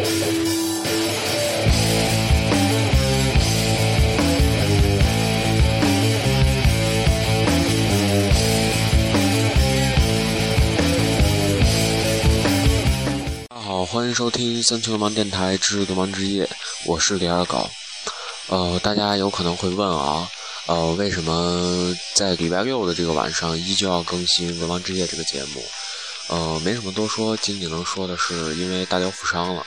[0.00, 0.12] 大家
[13.62, 16.48] 好欢迎收听三球流氓电台之流氓之夜，
[16.86, 17.68] 我是李二狗。
[18.48, 20.26] 呃，大家有可能会问啊，
[20.64, 25.62] 呃，为什么在礼拜六的这个晚上依旧要更新《流氓之夜》这个节目？
[26.28, 29.66] 呃，没什么多说，仅仅能说的是，因为大雕负伤了。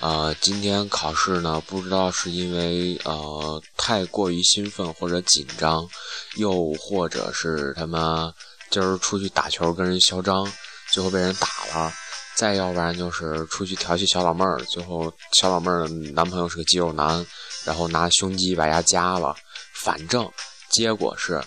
[0.00, 5.88] 呃，今天考试呢，不知道是因为呃太过于兴奋或者紧张，
[6.36, 8.32] 又或者是他妈
[8.70, 10.50] 今儿出去打球跟人嚣张，
[10.92, 11.92] 最后被人打了。
[12.36, 17.24] 再要不然就是出去调戏小老妹儿，最后小老妹儿的男朋友是个肌肉男，
[17.64, 19.34] 然后拿胸肌把人家夹了。
[19.74, 20.28] 反正
[20.68, 21.42] 结果是，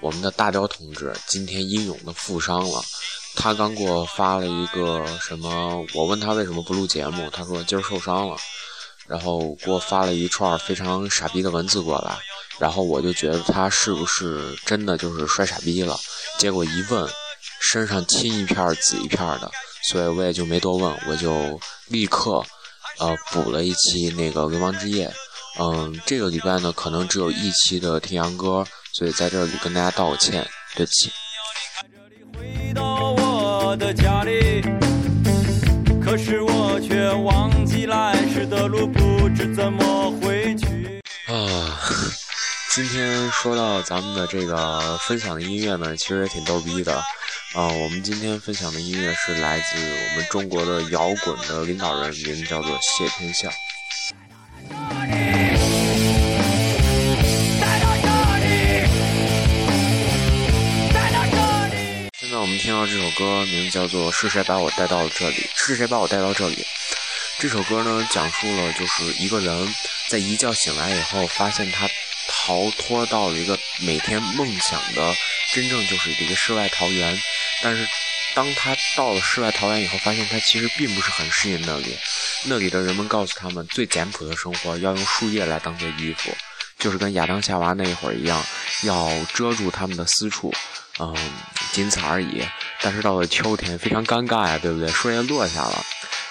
[0.00, 2.82] 我们的大雕同志今天英勇的负伤了。
[3.40, 5.82] 他刚给我发了一个什么？
[5.94, 8.36] 我问他为什么不录节目，他说今儿受伤了，
[9.06, 12.18] 然后给我发了一串非常傻逼的文字过来。
[12.58, 15.98] 然后我就觉得他是不是真的就是摔傻逼了？
[16.38, 17.08] 结果一问，
[17.62, 19.50] 身上青一片紫一片的。
[19.88, 22.44] 所以我也就没多问，我就立刻，
[22.98, 25.08] 呃，补了一期那个《流氓之夜》。
[25.58, 31.10] 嗯，这个礼拜呢，可能只有一期的听阳歌，所以在这里跟大家道个歉，对不起。
[36.02, 41.00] 可是我却忘记来时的路，不知怎么回去。
[41.28, 41.78] 啊，
[42.74, 46.96] 今天说到咱们的这个分享的音乐呢，其实也挺逗逼的。
[47.54, 53.50] 啊，我们今天分享的音乐是来自我们中国的摇滚的领导人，名字叫做谢天笑。
[63.00, 65.36] 这首歌，名字叫做《是谁把我带到了这里》。
[65.54, 66.66] 是谁把我带到这里？
[67.38, 69.74] 这首歌呢，讲述了就是一个人
[70.10, 71.88] 在一觉醒来以后，发现他
[72.28, 75.16] 逃脱到了一个每天梦想的
[75.54, 77.18] 真正就是一个世外桃源。
[77.62, 77.88] 但是，
[78.34, 81.96] 当他到了世外桃源以后，发现他其实并不是很适应那里。
[82.44, 86.36] 那里的人们告诉他们，最简朴的生活要用树叶来当做衣服，
[86.78, 88.44] 就是跟亚当夏娃那一会儿一样，
[88.82, 90.52] 要遮住他们的私处，
[90.98, 91.16] 嗯，
[91.72, 92.46] 仅此而已。
[92.82, 94.88] 但是到了秋天，非常尴尬呀，对不对？
[94.88, 95.84] 树叶落下了，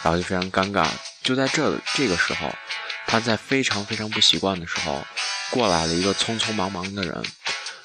[0.03, 0.87] 然后就非常尴尬。
[1.21, 2.49] 就在这这个时候，
[3.05, 5.03] 他在非常非常不习惯的时候，
[5.51, 7.23] 过来了一个匆匆忙忙的人。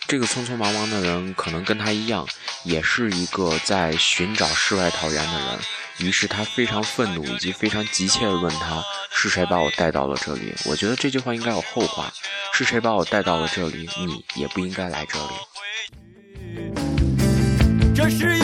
[0.06, 2.28] 这个匆匆忙忙的人可能跟他一样，
[2.64, 5.58] 也是一个在寻找世外桃源的人。
[5.98, 12.12] 于是他非常愤怒，以及非常急切地问他：“是谁把我带到了这里？”我觉得这句话应该有后话
[12.52, 13.88] ：“是谁把我带到了这里？
[13.96, 15.30] 你也不应该来这里。”
[17.96, 18.36] 这是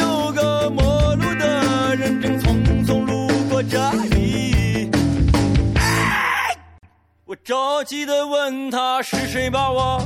[7.42, 10.00] 着急地问他：“是谁把我？”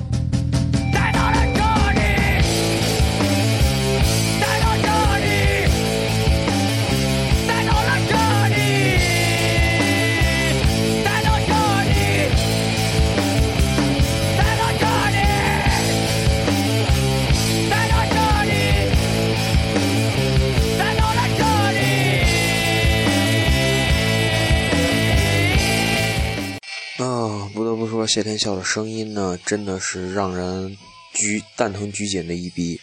[28.07, 30.77] 谢天笑的声音呢，真的是让人
[31.15, 32.81] 拘蛋疼拘谨的一逼。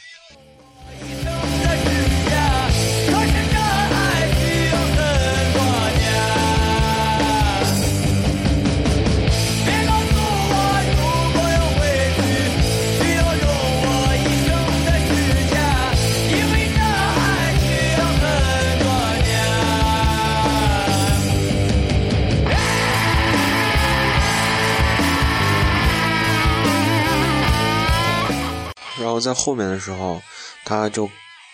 [29.21, 30.21] 在后面的时候，
[30.65, 31.09] 他就，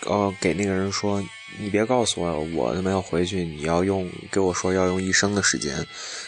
[0.05, 1.23] 呃，给那个人说
[1.59, 5.85] ：“你别告诉我，我他妈要回去，你要用给我说要用一生的时间。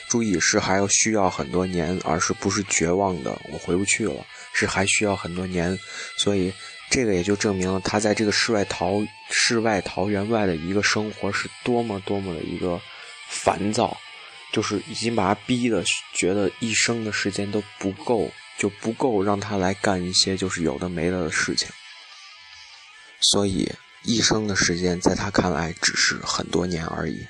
[0.10, 5.78] 注意是还要需要很多年，而是不是绝望的我回不去了，是还需要很多年。
[6.18, 6.52] 所以
[6.90, 12.82] 这个也就证明了他在这个世外桃世外桃源外的一个生活是多么多么的一个
[13.28, 13.96] 烦躁，
[14.52, 15.84] 就是已经把他逼的
[16.14, 21.70] 觉得一生的时间都不够。”就不够让他来干一些就是有的没的的事情，
[23.22, 23.72] 所以
[24.04, 27.26] 一生的时间在他看来只是很多年而已。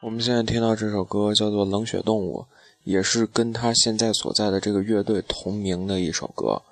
[0.00, 2.42] 我们现在听到这首歌叫做《冷血动物》，
[2.84, 6.62] 也是跟他现在所在的这个乐队同名的一首歌。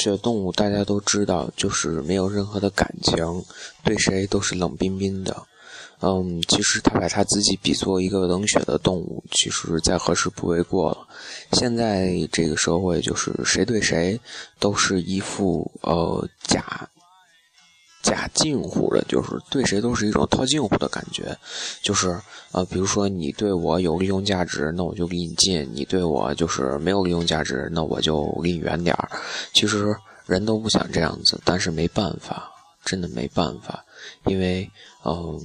[0.00, 3.16] 血动物大家都知道，就是没有任何的感情，
[3.84, 5.36] 对谁都是冷冰冰的。
[6.02, 11.06] 嗯，其实他把他自己比作一个冷血的动物，其实再合适不为过了。
[11.52, 14.18] 现在这个社会，就是谁对谁
[14.58, 16.88] 都是一副呃假。
[18.02, 21.36] 假近乎的，就是对谁都是一种套近乎的感觉，
[21.82, 22.18] 就是
[22.52, 29.10] 呃，比如说你对我有利用价值，那我就离你近；你对我就是没有利用价值，那我就离你远点儿。
[29.52, 29.94] 其实
[30.26, 32.50] 人都不想这样子，但是没办法，
[32.84, 33.84] 真的没办法，
[34.24, 34.70] 因为
[35.04, 35.38] 嗯，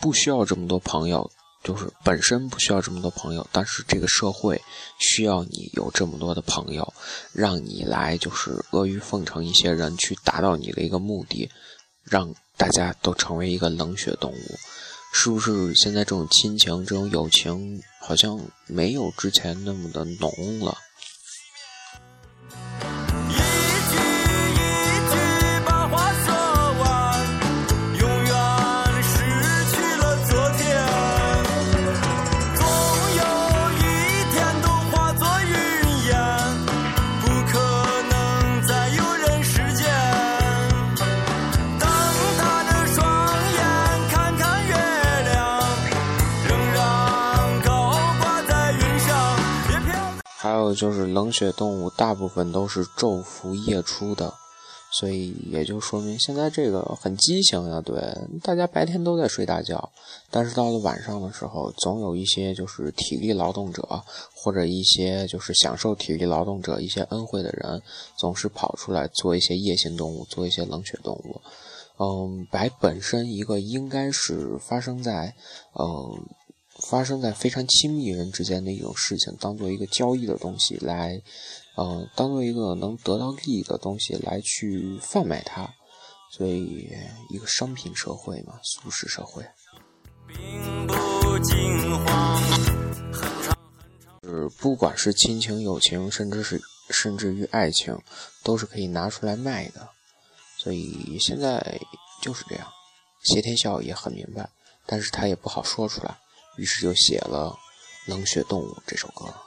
[0.00, 1.30] 不需要这么多朋友，
[1.62, 4.60] 就是本身不需要这么多朋友，但是这个社会
[4.98, 6.92] 需要你有这么多的朋友，
[7.32, 11.48] 让你来就是阿谀奉承一些人，去达到你的一个目的。
[12.04, 14.58] 让大家都成为一个冷血动物，
[15.12, 15.74] 是不是？
[15.74, 20.76] 现在这种亲情、这种友情，好像没有之前那么的浓了。
[50.74, 54.34] 就是冷血动物大部分都是昼伏夜出的，
[54.92, 57.80] 所以也就说明现在这个很畸形呀。
[57.80, 59.90] 对，大家白天都在睡大觉，
[60.30, 64.02] 但是到了晚上的时候，总有一些就是体力劳动者
[64.34, 67.82] 或者一些就是享受体力劳动者一些恩惠的人，
[68.16, 71.40] 总是跑出来做一些夜行动物，做一些冷血动物。
[71.98, 75.34] 嗯，白本身一个应该是发生在
[75.78, 76.24] 嗯。
[76.86, 81.20] 发生在非常亲密人之间的一种事情，当做一个交易的东西来，
[81.76, 85.68] 呃，当做一个能得到利益的东西来去贩卖它，
[86.30, 86.88] 所以
[87.30, 89.42] 一个商品社会嘛，俗世社会。
[94.22, 96.60] 是不管是亲情、友情，甚至是
[96.90, 97.98] 甚至于爱情，
[98.42, 99.88] 都是可以拿出来卖的。
[100.58, 101.80] 所以现在
[102.22, 102.66] 就是这样，
[103.22, 104.50] 谢天笑也很明白，
[104.86, 106.18] 但是他也不好说出来。
[106.56, 107.56] 于是就写了
[108.10, 109.43] 《冷血动物》这首歌。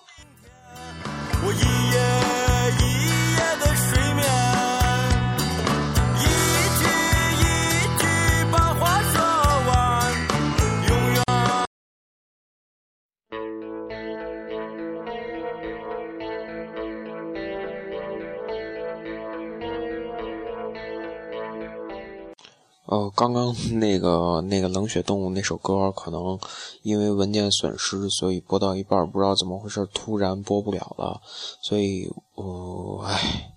[22.87, 26.39] 呃，刚刚那个那个冷血动物那首歌，可能
[26.83, 31.21] 因为文件损失，所以播到一半不知道怎么回事，突然播不了了，
[31.61, 33.51] 所以，我唉，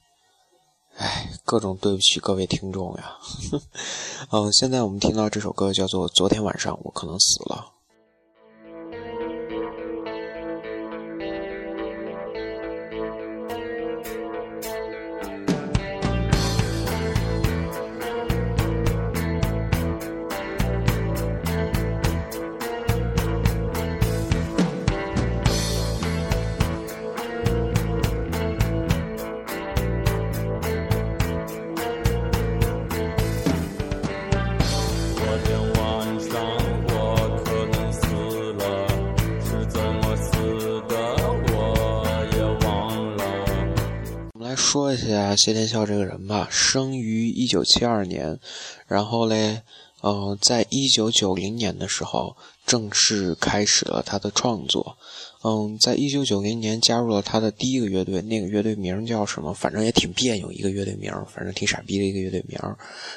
[0.97, 3.19] 唉，各种对不起各位听众呀。
[4.33, 7.67] 嗯，现在我们听到这首歌叫做《昨天晚上我可能死了》。
[44.71, 48.39] 说一下谢天笑这个人吧，生于一九七二年，
[48.87, 49.63] 然后嘞，
[50.01, 54.97] 呃，在一九九零年的时候正式开始了他的创作。
[55.43, 59.53] 嗯，在一九九零年加入了他的第一个乐队，那个乐队名叫什么？
[59.53, 62.57] 反正也挺别扭，一个乐队名，反正挺傻逼的一个乐队名。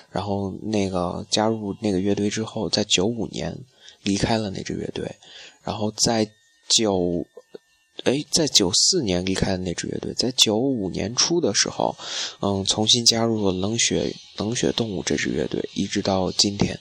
[0.10, 3.56] 然后那个加入那个乐队之后，在九五年
[4.02, 5.08] 离开了那支乐队，
[5.62, 6.28] 然后在
[6.68, 7.24] 九。
[8.04, 11.96] 哎，在九四年离开的那支乐队，在九五年初的时候，
[12.42, 16.80] 嗯，重新加入了冷血冷血动物这支乐队，一直到今天。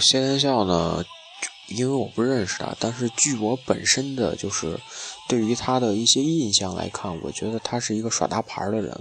[0.00, 1.04] 谢天笑呢，
[1.68, 4.78] 因为我不认识他，但是据我本身的就是
[5.28, 8.98] 对于他的一些印象来看，我觉得他是一个耍大牌的人。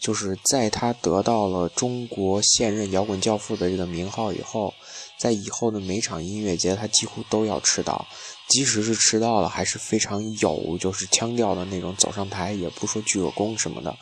[0.00, 4.74] 就是在他得到了中国现任摇滚教父的这个名号以后，
[5.16, 8.04] 在以后的每场音乐节，他几乎都要迟到，
[8.48, 13.96] 即使是迟到了，还是非常有就是腔调的那种走上台，也不说鞠个躬什么的。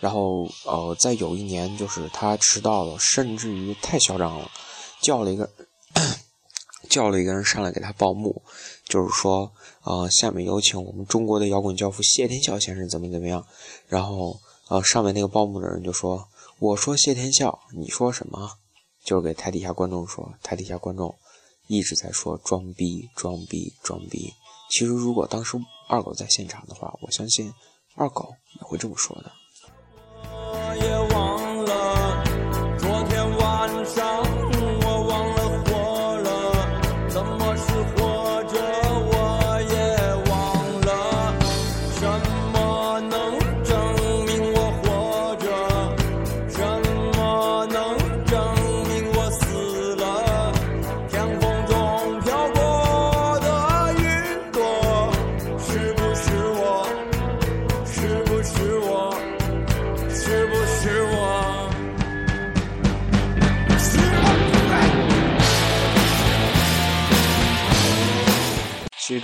[0.00, 4.50] 然后呃，在有一年，就是他迟到了，甚至于太嚣张了，
[5.00, 5.48] 叫了一个
[6.94, 8.42] 叫了一个人上来给他报幕，
[8.84, 9.50] 就是说
[9.82, 13.44] 呃，下面有请我们中国的摇滚教父谢天笑先生怎么怎么样，
[13.88, 14.38] 然后。
[14.66, 16.26] 啊，上面那个报幕的人就说
[16.58, 18.50] ：“我说谢天笑，你说什么？”
[19.04, 21.14] 就是给台底下观众说，台底下观众
[21.66, 24.32] 一直在说装逼、装逼、装逼。
[24.70, 27.52] 其实如果当时二狗在现场的话，我相信
[27.94, 29.30] 二狗也会这么说的。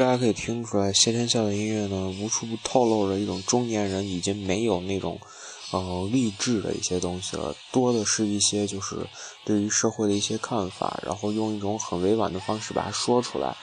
[0.00, 5.20] 大家可以听出来，谢天笑的音乐呢，无处不透露着一种中年人已经没有那种，
[5.72, 9.06] 呃，励志的一些东西了，多的是一些就是
[9.44, 13.54] 对于社会的一些看法，然后用一种很委婉的方式把它说出来。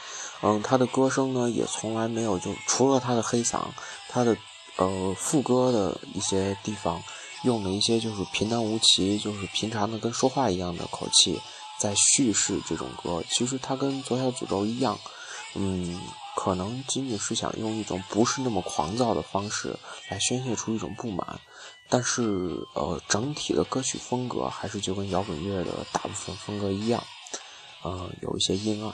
[0.44, 3.62] 嗯，他的歌声呢，也从来没有就除了他的黑嗓，
[4.08, 4.38] 他的
[4.76, 7.02] 呃副歌的一些地方
[7.46, 11.42] 用了一些就是平淡无奇，就是平常的跟说话一样的口气
[11.80, 13.24] 在叙事这种歌。
[13.28, 15.00] 其实他跟左小诅咒一样。
[15.56, 16.00] 嗯，
[16.40, 19.76] 可能仅仅是想用一种不是那么狂躁的方式
[20.08, 21.40] 来宣泄出一种不满，
[21.90, 27.04] 但是呃，整体的歌曲风格还是就跟摇滚乐的大部分风格一样，
[27.82, 28.94] 呃，有一些阴暗。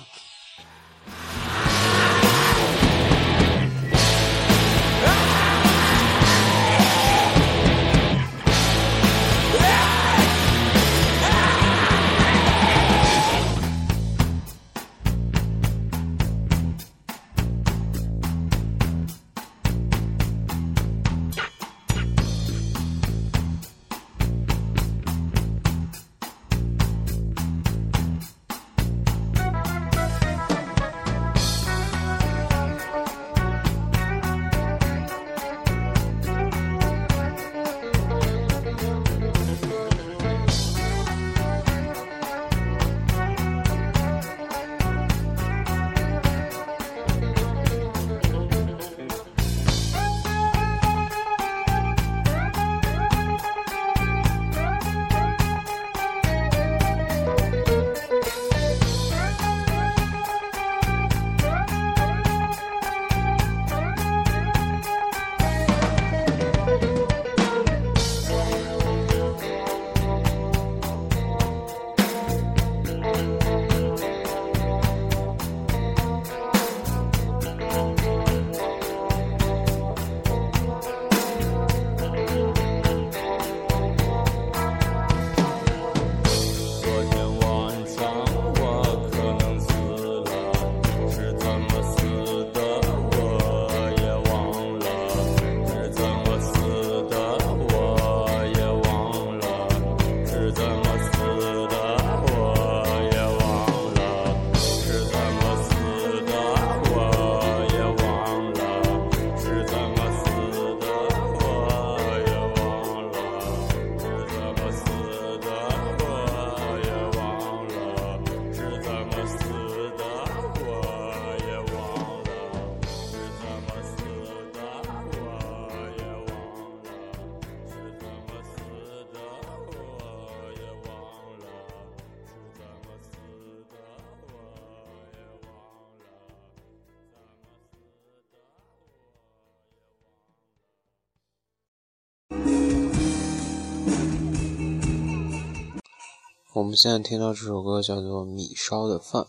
[146.56, 149.24] 我们现在听到这首歌叫做《米烧的饭》。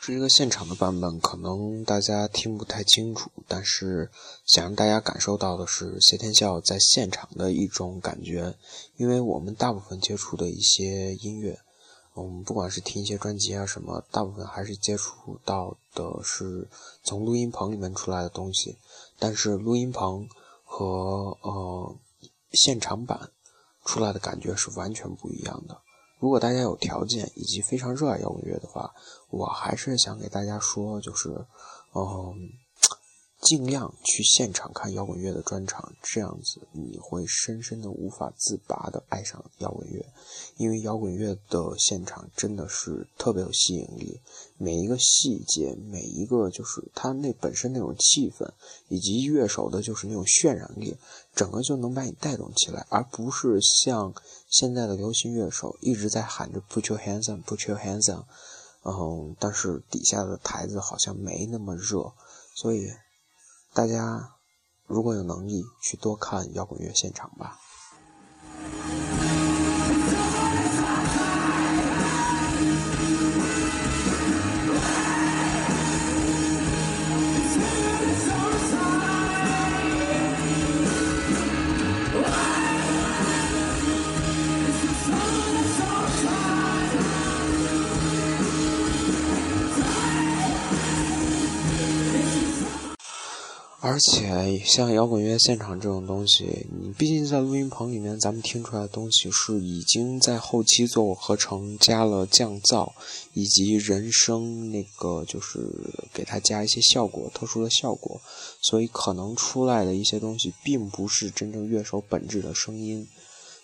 [0.00, 4.10] 是一个现场的版本，可能大家听不太清楚，但是
[4.46, 8.54] 想让大家感受到的是谢天笑在现场的一种感觉。
[8.96, 11.58] 因为我们大部分接触的一些音乐，
[12.16, 16.66] 嗯，不管是听一些专辑啊什么，大部分还是接触到的是
[17.04, 18.78] 从录音棚里面出来的东西。
[19.18, 20.26] 但是录音棚
[20.64, 21.94] 和呃
[22.52, 23.30] 现场版
[23.84, 25.80] 出来的感觉是完全不一样的。
[26.18, 28.94] 如果大家有条件以及非常热爱摇滚乐的话，
[29.30, 31.30] 我还是想给大家说，就是，
[31.94, 32.61] 嗯。
[33.42, 40.06] 尽量去现场看摇滚乐的专场，这样子你会深深的无法自拔的爱上摇滚乐，
[40.58, 44.20] 因为摇滚乐的现场真的是特别有吸引力，
[44.58, 48.48] 每一个细节，每一个就是它那本身那种气氛，
[48.86, 50.96] 以及乐手的就是那种渲染力，
[51.34, 54.14] 整个就能把你带动起来，而不是像
[54.48, 58.22] 现在的流行乐手一直在喊着 “put your hands on”，“put your hands on”，
[58.84, 62.12] 嗯，但是底下的台子好像没那么热，
[62.54, 62.88] 所以。
[63.74, 64.34] 大家
[64.86, 67.58] 如果有能力，去多看摇滚乐现场吧。
[93.84, 102.92] 而且像摇滚乐现场这种东西，你毕竟在录音棚里面，咱们听出来的东西是已经在后期做过合成，加了降噪
[103.32, 105.68] 以及人声，那个就是
[106.14, 108.20] 给它加一些效果，特殊的效果，
[108.60, 113.08] 所以可能出来的一些东西并不是真正乐手本质的声音。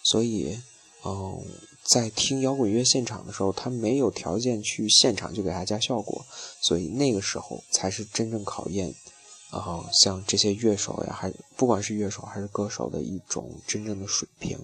[0.03, 0.59] 所以，
[1.05, 1.41] 嗯，
[1.85, 6.27] 在听摇滚乐现场的时候，他没有条件去现场就给他加效果，
[6.61, 8.93] 所以那个时候才是真正考验。
[9.51, 14.59] 然后像这些乐手呀，还不管是乐手还是歌手的一种真正的水平。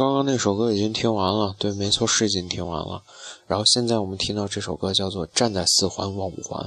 [0.00, 3.02] 刚刚那首歌已经听完了，对，没错，是已经听完了。
[3.46, 6.64] 然后现在我们听到这首歌叫做《站在四环望五环》。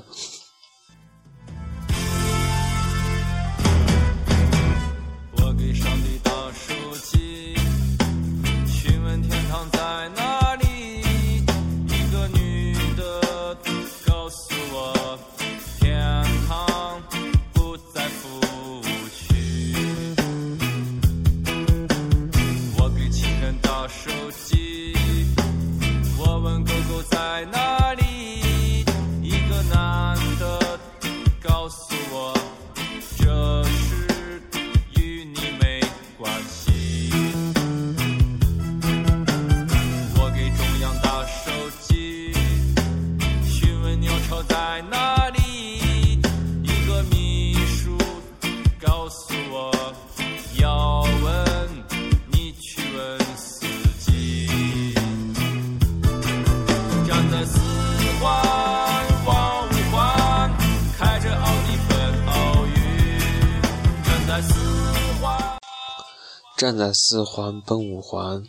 [66.63, 68.41] 站在四环奔五环，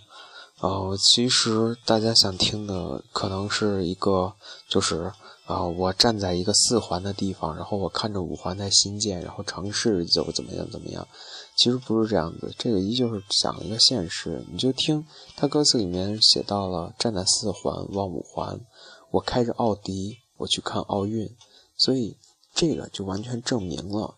[0.61, 4.35] 呃，其实大家想听的可能是一个，
[4.69, 5.13] 就是
[5.47, 11.05] 啊，我站在一个四环的地方，然后我看着五环在新建，然后城市就怎么样怎么样。
[11.57, 14.45] 其实不是这样子，这个依旧是讲一个现实。
[14.49, 18.61] 你就听他歌词里面写到了站在四环望五环，
[19.11, 21.29] 我开着奥迪我去看奥运，
[21.77, 22.17] 所以
[22.55, 24.15] 这个就完全证明了，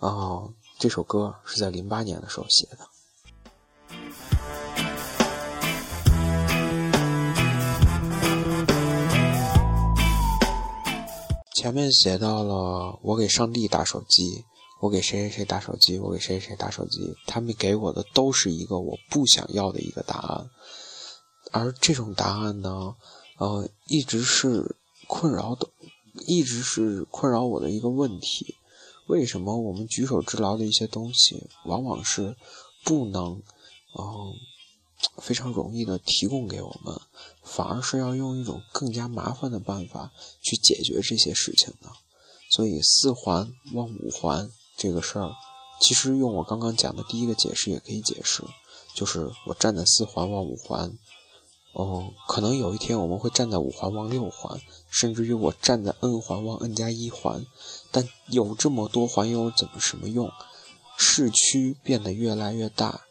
[0.00, 0.48] 啊，
[0.80, 2.78] 这首歌是在零八年的时候写的。
[11.66, 14.44] 前面写到了我给上帝打手机，
[14.80, 20.48] 我给谁谁谁打手机，我给谁谁谁打手机，他们给我的都是一个我不想要的一个答案，
[21.50, 22.94] 而这种答案呢，
[23.38, 24.76] 呃，一直是
[25.08, 25.68] 困扰的，
[26.28, 28.54] 一直是困扰我的一个问题。
[29.08, 32.36] 为什么我们举手之劳的一些东西，往往是
[32.84, 33.42] 不能，
[33.98, 34.32] 嗯，
[35.18, 36.94] 非常容易的提供给我们，
[37.46, 40.10] 反而是要用一种更加麻烦的办法
[40.42, 41.90] 去解决这些事情呢？
[42.50, 45.30] 所以四环望五环这个事儿，
[45.80, 48.42] 其实用我刚刚讲的第一个解释也可以解释，
[48.94, 50.98] 就是我站在四环望五环，
[51.72, 57.46] 哦，可能有一天我们会站在五环望六环，甚至于我站在 n 环望 n 加一环，
[57.90, 60.30] 但有这么多环又有怎么什么用？
[60.98, 63.02] 市区变得越来越大。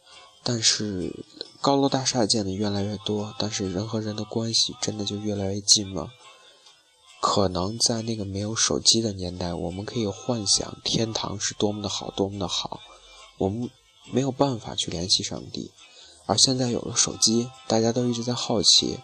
[0.48, 1.26] 但是
[1.66, 6.12] 高楼大厦建的越来越多，但是人和人的关系真的就越来越近吗？
[7.20, 12.82] 可能在那个没有手机的年代，我们可以幻想天堂是多么的好，多么的好，
[13.40, 13.68] 我们
[14.12, 15.72] 没有办法去联系上帝。
[16.28, 19.00] 而现在有了手机，大家都一直在好奇，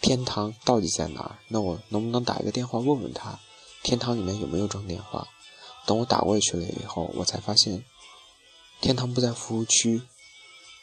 [0.00, 1.38] 天堂到底在哪儿？
[1.48, 3.38] 那我能不能打一个电话问问他，
[3.82, 5.28] 天堂里面有没有装电话？
[5.84, 7.84] 等我打过去了以后，我才发现，
[8.80, 10.00] 天堂不在服务区。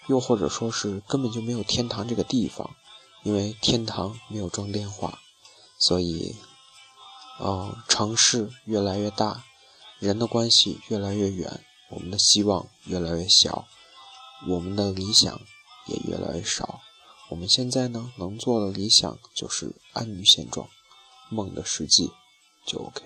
[0.07, 2.75] 又或者说是根本就没有天堂这个地方，
[3.23, 5.19] 因为天堂没有装电话，
[5.79, 6.35] 所以，
[7.39, 9.43] 嗯，城市越来越大，
[9.99, 13.65] 人的关系越来越远，我们的希望越来越小，
[14.47, 15.39] 我们的理想
[15.87, 16.81] 也越来越少。
[17.29, 20.67] 我们现在呢，能做的理想就是安于现状，
[21.29, 22.11] 梦的实际
[22.67, 23.03] 就 OK。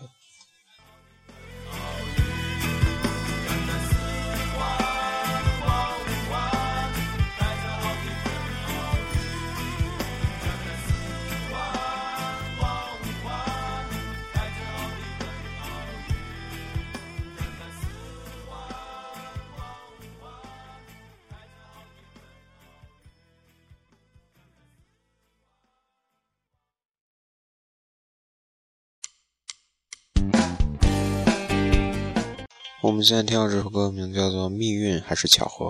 [32.87, 35.65] 我们现在听到这首歌名叫做《命运还是巧合》。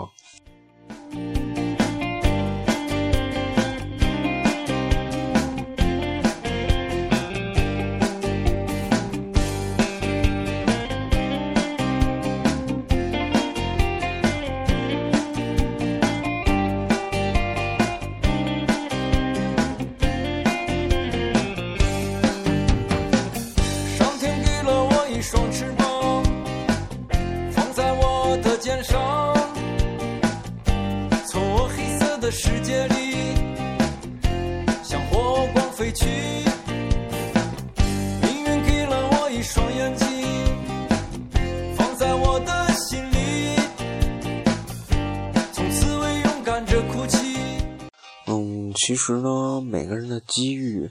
[48.87, 50.89] 其实呢，每个人的机遇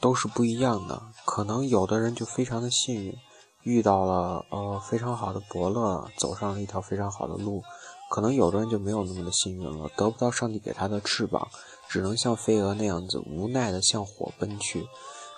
[0.00, 1.02] 都是不一样的。
[1.26, 3.12] 可能有的人就非常的幸运，
[3.64, 7.60] 遇到了呃非常好的伯乐，走上了一条非常好的路。
[8.08, 11.48] 可能有的人就没有那么的幸运了，得不到上帝给他的翅膀，
[11.88, 14.86] 只能像飞蛾那样子无奈的向火奔去。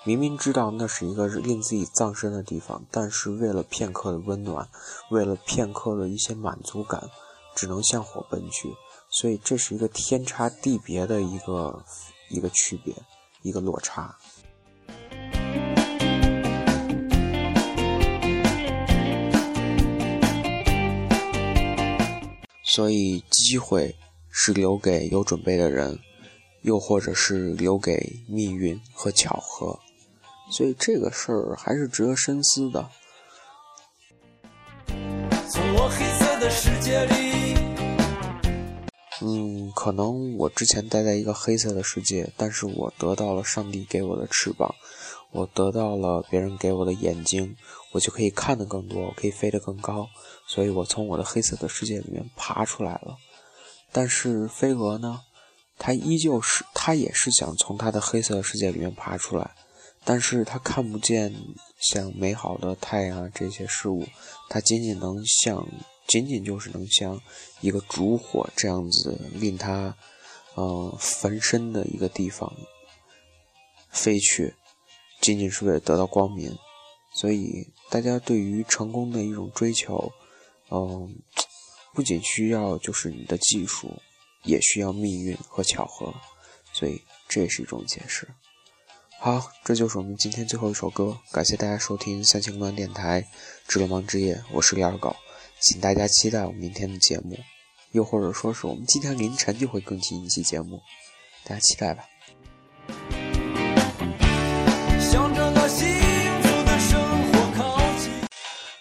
[0.04, 4.68] 明明知道那是一个令自己葬身的地方，但是为了片刻的温暖，
[5.10, 7.08] 为了片刻的一些满足感，
[7.54, 8.74] 只能向火奔去。
[9.18, 11.82] 所以这是一个天差地别的一个
[12.28, 12.94] 一个区别，
[13.40, 14.14] 一个落差。
[22.62, 23.96] 所以机会
[24.30, 25.98] 是留给有准备的人，
[26.60, 29.78] 又或者是留给命运和巧合。
[30.50, 32.86] 所以这个事儿还是值得深思的。
[35.48, 37.55] 从我黑色的世界里。
[39.22, 44.74] 嗯，可能我之前待在一个黑色的世界，但是我得到了上帝给我的翅膀，
[45.32, 47.56] 我得到了别人给我的眼睛，
[47.92, 50.06] 我就可以看得更多，我可以飞得更高，
[50.46, 53.16] 所以我从我的黑色的世界里面爬出来了。
[53.90, 55.20] 但是飞蛾呢，
[55.78, 59.54] 它依旧是，它也是想从它的黑色世界里面爬出来，
[60.04, 61.34] 但是它看不见
[61.80, 64.04] 像美好的太阳这些事物，
[64.50, 65.66] 它仅仅能像。
[66.06, 67.20] 仅仅就是能像
[67.60, 69.96] 一个烛火这样子令他，
[70.54, 72.52] 呃，焚身的一个地方
[73.90, 74.54] 飞去，
[75.20, 76.56] 仅仅是为了得到光明。
[77.12, 80.12] 所以，大家对于成功的一种追求，
[80.70, 81.16] 嗯，
[81.94, 84.02] 不仅需要就是你的技术，
[84.44, 86.12] 也需要命运和巧合。
[86.74, 88.28] 所以，这也是一种解释。
[89.18, 91.18] 好，这就是我们今天最后一首歌。
[91.32, 93.22] 感谢大家收听三千观电台
[93.66, 95.16] 《知了忙之夜》，我是李二狗，
[95.60, 97.36] 请大家期待我们明天的节目，
[97.92, 100.80] 又或者说是我们今天凌晨就会更新一期节目，
[101.44, 102.04] 大家期待吧。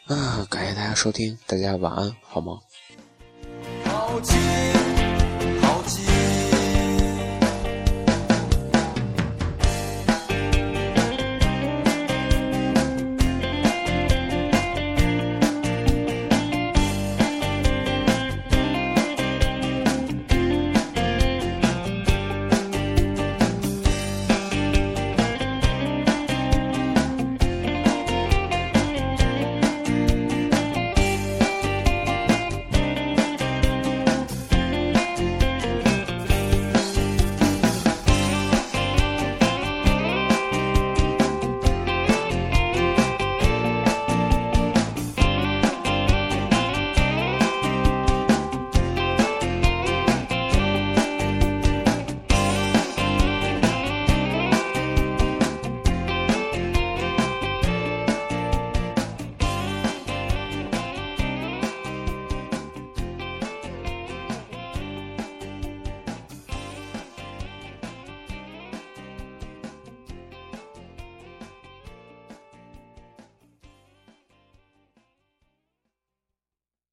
[0.08, 2.60] 啊，感谢大家收听，大家晚安，好吗？
[3.86, 4.36] 靠近